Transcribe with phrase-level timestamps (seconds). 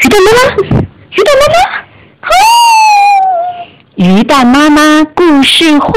[0.00, 0.40] 鱼蛋妈妈，
[1.10, 1.58] 鱼蛋妈妈，
[2.22, 2.30] 哦！
[3.96, 5.90] 鱼蛋妈妈故事会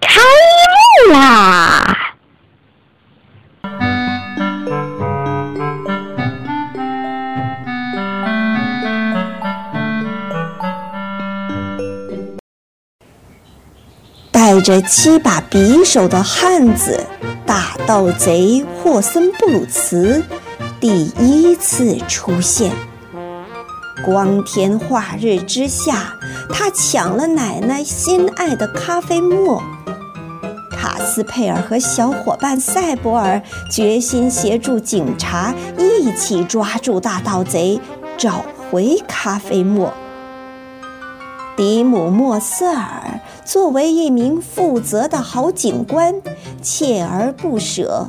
[0.00, 0.22] 开
[1.06, 1.96] 幕啦！
[14.32, 17.06] 带着七把匕首的汉子
[17.44, 20.24] 大盗贼霍森布鲁茨
[20.80, 22.72] 第一次出现。
[24.04, 26.14] 光天化日之下，
[26.52, 29.62] 他抢了奶奶心爱的咖啡沫。
[30.70, 37.78] 卡斯佩尔和小伙伴赛博尔决心协助警察一起抓住大盗贼，
[38.16, 39.92] 找回咖啡沫。
[41.56, 46.14] 迪姆·莫瑟尔作为一名负责的好警官，
[46.62, 48.08] 锲而不舍，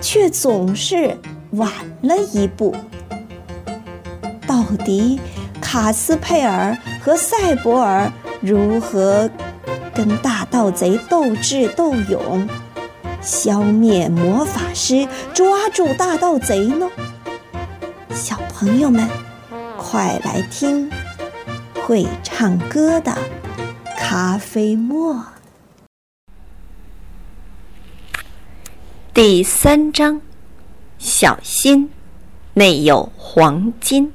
[0.00, 1.18] 却总是
[1.52, 1.68] 晚
[2.02, 2.76] 了一步。
[4.46, 5.18] 到底
[5.62, 9.30] 卡斯佩尔和赛博尔如何
[9.94, 12.46] 跟大盗贼斗智斗勇，
[13.22, 16.90] 消灭魔法师，抓住大盗贼呢？
[18.10, 19.08] 小朋友们，
[19.78, 20.90] 快来听！
[21.86, 23.16] 会唱歌的
[23.96, 25.24] 咖啡沫。
[29.14, 30.20] 第三章，
[30.98, 31.90] 小心，
[32.54, 34.12] 内有黄金。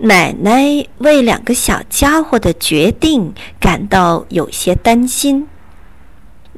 [0.00, 5.48] 奶奶为两个小家伙的决定感到有些担心。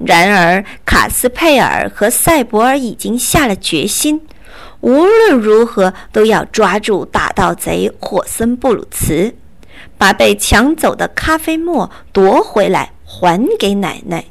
[0.04, 4.20] 然而，卡斯佩尔和赛博尔已经下了决心。
[4.80, 9.34] 无论如何都要抓住大盗贼霍森布鲁茨，
[9.96, 14.24] 把被抢走的咖啡沫夺回来，还给奶奶。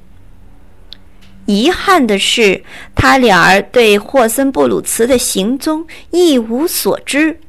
[1.45, 2.63] 遗憾的是，
[2.95, 7.39] 他俩儿对霍森布鲁茨的行踪一无所知。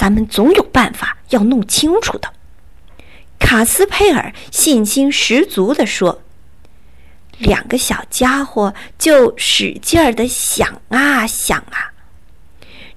[0.00, 2.32] 咱们总有办法要弄清楚的，
[3.38, 6.22] 卡斯佩尔信心十足地说。
[7.36, 11.92] 两个小家伙就使劲儿的想啊想啊，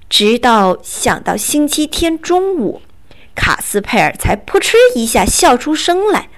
[0.08, 2.80] 直到想到星期天中午，
[3.34, 6.30] 卡斯佩尔才扑哧一下笑出声来。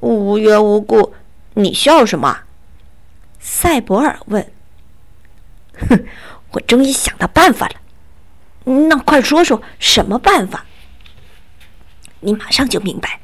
[0.00, 1.14] 无缘无故，
[1.54, 2.40] 你笑什么？
[3.38, 4.50] 赛博尔问。
[5.88, 6.04] 哼，
[6.50, 7.79] 我终于想到办法了。
[8.64, 10.66] 那快说说什么办法？
[12.20, 13.18] 你马上就明白。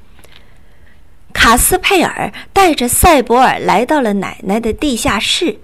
[1.33, 5.59] 卡斯佩尔带着赛博尔来到了奶奶的地下室，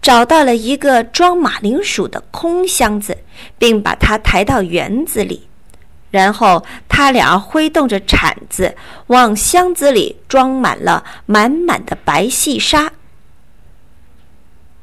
[0.00, 3.18] 找到了一个装马铃薯的空箱子，
[3.58, 5.46] 并把它抬到园子里。
[6.10, 8.74] 然后他俩挥动着铲子，
[9.08, 12.92] 往箱子里装满了满满的白细沙。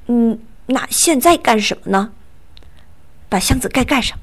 [0.06, 2.14] 嗯，那现在干什么呢？
[3.28, 4.18] 把箱子盖盖上。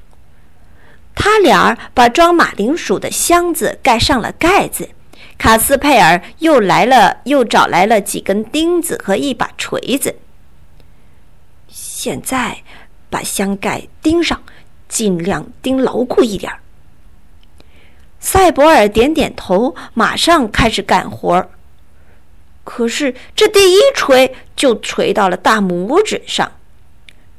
[1.15, 4.89] 他俩把装马铃薯的箱子盖上了盖子。
[5.37, 10.15] 卡斯佩尔又来了，又找来了几根钉子和一把锤子。
[11.67, 12.59] 现在
[13.09, 14.43] 把箱盖钉上，
[14.87, 16.59] 尽量钉牢固一点儿。
[18.19, 21.49] 赛博尔点点头，马上开始干活儿。
[22.63, 26.51] 可是这第一锤就锤到了大拇指上，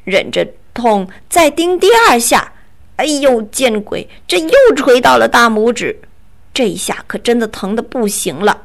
[0.04, 2.52] 忍着痛再钉第二下。
[2.96, 4.08] 哎呦，见鬼！
[4.26, 6.00] 这又锤到了大拇指。
[6.54, 8.62] 这一下可真的疼得不行了。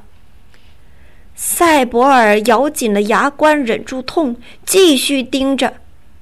[1.36, 5.74] 赛博尔咬紧了牙关，忍住痛，继续盯着，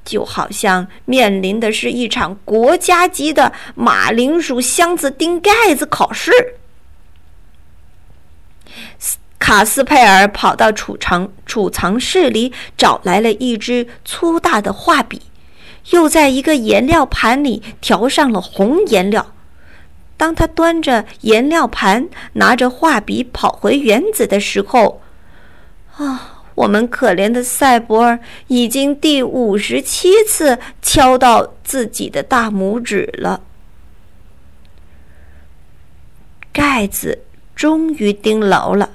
[0.03, 6.31] 就好像面临的是一场国家级的马铃薯箱子钉盖子考试。
[9.37, 15.21] 卡斯佩尔跑到储藏储藏室里，找来了一支粗大的画笔，
[15.91, 19.33] 又在一个颜料盘里调上了红颜料。
[20.17, 25.01] 当他端着颜料盘，拿着画笔跑回园子的时候，
[25.95, 33.41] 啊，我们可怜的赛博尔已经第五十七次敲到自己的大拇指了。
[36.51, 37.23] 盖子
[37.55, 38.89] 终于钉牢了，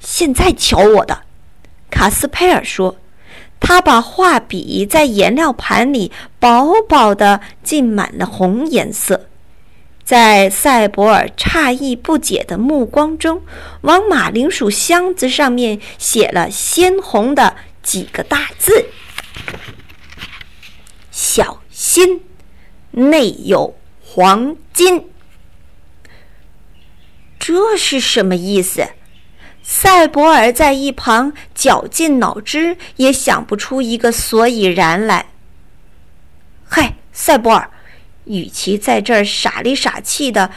[0.00, 1.24] 现在瞧我的！
[1.90, 2.96] 卡斯佩尔说，
[3.64, 6.10] 他把画笔在颜料盘里
[6.40, 9.28] 薄薄的浸满了红颜色。
[10.04, 13.40] 在赛博尔诧异不解的目光中，
[13.82, 17.54] 往马铃薯箱子上面写了鲜红的
[17.84, 18.86] 几个大字
[21.12, 22.22] ：“小心，
[22.90, 25.08] 内有黄金。”
[27.38, 28.88] 这是什么意思？
[29.62, 35.26] 赛博尔在一旁绞尽脑汁，也想不出一个所以然来。
[36.68, 37.70] 嗨，赛博尔，
[38.24, 40.50] 与其在这儿傻里傻气的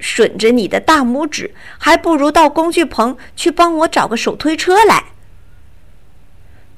[0.00, 5.04] 吮着你的大拇指，还不如到工具棚去帮我找个手推车来。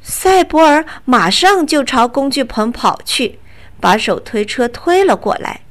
[0.02, 3.38] 赛博尔马上就朝工具棚跑去，
[3.80, 5.62] 把手推车推了过来，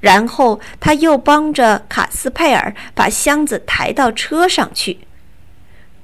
[0.00, 4.98] 然后他又帮着卡斯佩尔把箱子抬到车上去。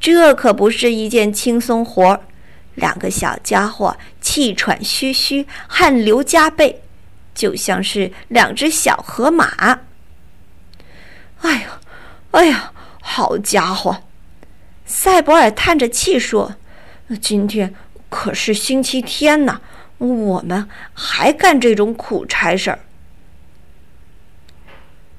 [0.02, 2.20] 这可不是一件轻松活儿，
[2.75, 6.81] 两个小家伙气喘吁吁，汗流浃背，
[7.32, 9.78] 就像是两只小河马。
[11.43, 11.81] 哎呀，
[12.32, 14.02] 哎呀，好家伙！
[14.84, 16.56] 赛博尔叹着气说。
[17.20, 17.72] 今天
[18.08, 19.60] 可是星期天呢，
[19.99, 22.81] 我们还干这种苦差事儿。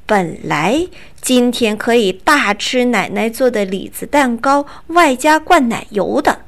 [0.06, 0.86] 本来
[1.24, 6.42] 今天可以大吃奶奶做的李子蛋糕，外加灌奶油的，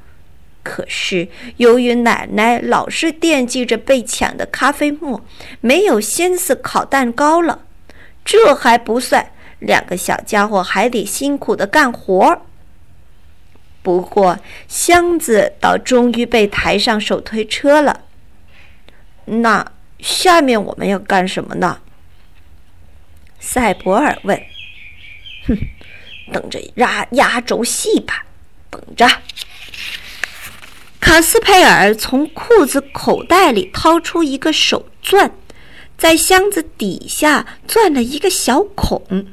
[0.63, 5.23] 可是由于奶奶老是惦记着被抢的咖啡沫，
[5.61, 7.61] 没有心思烤蛋糕了。
[8.25, 12.41] 这还不算，两个小家伙还得辛苦的干活。
[13.81, 14.37] 不过，
[14.67, 18.01] 箱子倒终于被抬上手推车了。
[19.23, 21.79] 那下面我们要干什么呢？
[23.39, 24.37] 赛博尔问。
[25.47, 25.57] “哼，
[26.31, 28.25] 等着压压轴戏吧，
[28.69, 29.07] 等着。”
[30.99, 35.31] 卡斯佩尔从裤子口袋里掏出一个手钻，
[35.97, 39.27] 在箱子底下钻了一个小孔。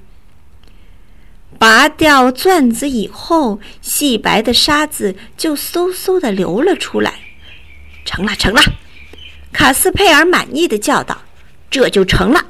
[1.58, 7.14] 拔掉钻子以后，细白的沙子就嗖嗖的流了出来。
[8.04, 8.60] 成了，成了！
[9.52, 11.22] 卡斯佩尔满意的叫道
[11.70, 12.46] ：“这就成了。”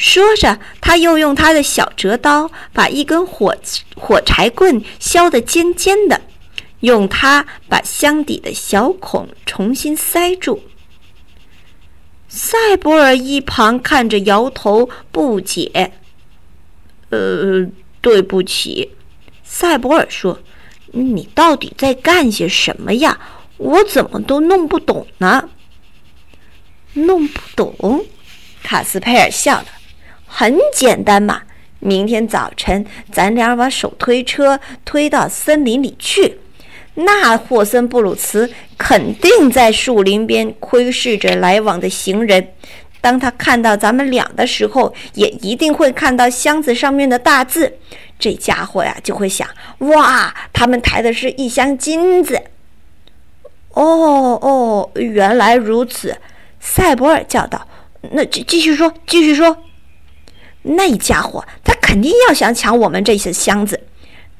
[0.00, 3.54] 说着，他又用他的小折刀把一根火
[3.94, 6.22] 火柴棍削得尖尖的，
[6.80, 10.62] 用它把箱底的小孔重新塞住。
[12.28, 15.92] 赛博尔一旁看着，摇头不解
[17.10, 17.68] ：“呃。”
[18.00, 18.92] 对不起，
[19.44, 20.40] 赛博尔说
[20.92, 23.20] ：“你到底在干些什么呀？
[23.58, 25.50] 我怎么都弄不懂呢？”
[26.94, 28.06] 弄不懂？
[28.62, 29.66] 卡斯佩尔笑了。
[30.32, 31.42] 很简单嘛，
[31.80, 36.38] 明天早晨咱俩把手推车推到森林里去，
[36.94, 38.48] 那霍森布鲁茨
[38.78, 42.48] 肯定在树林边窥视着来往的行人。
[43.00, 47.78] 当他看到咱们俩的时候，也一定会看到箱子上面的大字。
[48.18, 49.48] 这家伙呀，就会想：
[49.78, 52.40] 哇，他们抬的是一箱金子。
[53.72, 56.16] 哦哦，原来如此，
[56.60, 57.66] 赛博尔叫道
[58.12, 59.56] ：“那继继续说，继续说。
[60.62, 63.80] 那家伙他肯定要想抢我们这些箱子，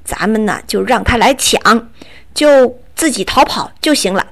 [0.05, 1.91] 咱们呢就让他来抢，
[2.35, 4.27] 就自己逃跑就行了。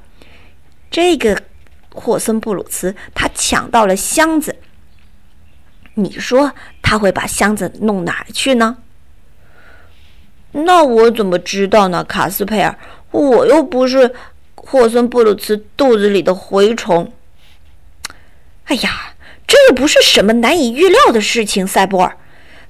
[0.91, 1.43] 这个。”
[1.91, 4.55] 霍森布鲁茨，他抢到了箱子。
[5.95, 8.77] 你说他会把箱子弄哪儿去呢？
[10.53, 12.79] 那我怎么知道呢，卡斯佩尔？
[13.11, 14.15] 我又不是
[14.55, 17.13] 霍森布鲁茨肚子里的蛔虫。
[18.67, 19.08] 哎呀，
[19.49, 22.17] 这又不是什么难以预料的事情，赛博尔，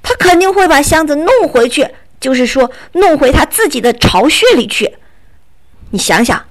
[0.03, 1.87] 他肯定会把箱子弄回去，
[2.19, 4.95] 就是说弄回他自己的巢穴里去。
[5.91, 6.43] 你想想。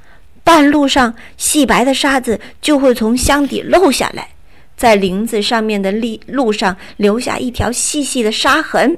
[0.44, 4.30] 半路上，细白的沙子就会从箱底漏下来，
[4.78, 8.98] 在林子上面的路路上留下一条细细的沙痕。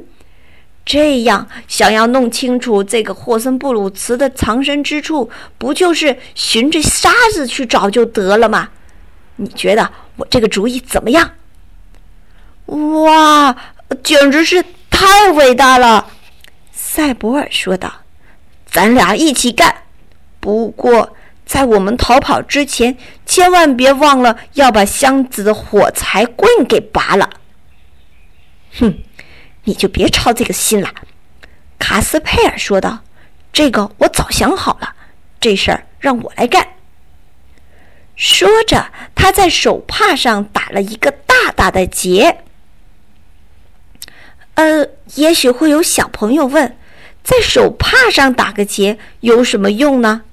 [0.86, 8.69] 这样，想要弄清楚这个霍森布鲁茨的藏身之处，不就是循着沙子去找就得了吗？
[9.41, 11.31] 你觉得我这个主意怎么样？
[12.65, 13.55] 哇，
[14.03, 16.08] 简直是太伟大了！
[16.74, 17.91] 赛博尔说道
[18.69, 19.84] ：“咱俩一起干。
[20.39, 21.15] 不过……”
[21.46, 27.27] 在我们逃跑之前，千万别忘了要把箱子的火柴棍给拔了。
[28.79, 29.00] 哼，
[29.63, 30.93] 你就别操这个心了，
[31.79, 33.00] 卡斯佩尔说道。
[33.51, 34.93] 这个我早想好了，
[35.39, 36.63] 这事儿让我来干。
[38.19, 42.39] 说着，他在手帕上打了一个大大的结。
[44.55, 44.85] 呃，
[45.15, 46.75] 也许会有小朋友问，
[47.23, 50.23] 在手帕上打个结有什么用呢？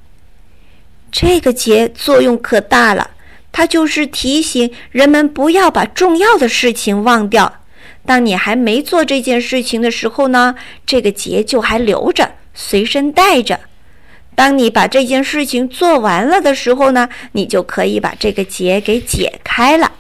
[1.13, 3.13] 这个结作用可大了，
[3.53, 7.61] 它就是提醒人们不要把重要的事情忘掉。
[8.05, 13.61] 当你还没做这件事情的时候呢，这个结就还留着，随身带着。
[14.37, 19.91] 当你把这件事情做完了的时候呢，你就可以把这个结给解开了。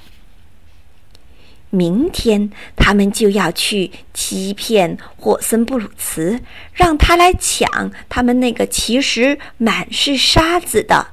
[1.71, 6.41] 明天他们就要去欺骗霍森布鲁茨，
[6.73, 11.09] 让他来抢他们那个其实满是沙子的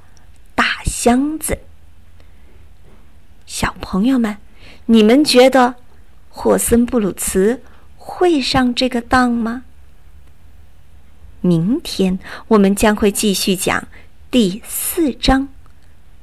[0.54, 1.58] 大箱子。
[3.46, 4.38] 小朋友们，
[4.86, 5.76] 你们觉得
[6.30, 7.62] 霍森布鲁茨
[7.98, 9.64] 会上这个当吗？
[11.46, 13.86] 明天我们将会继续讲
[14.32, 15.50] 第四章：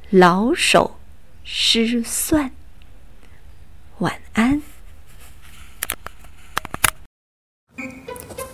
[0.09, 0.97] 老手
[1.45, 2.51] 失算。
[3.99, 4.63] 晚安，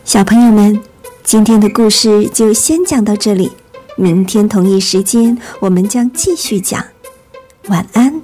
[0.04, 0.82] 小朋友们，
[1.22, 3.52] 今天的故事就先讲到这里。
[3.96, 6.84] 明天同一时间，我们将继续讲。
[7.68, 8.20] 晚安。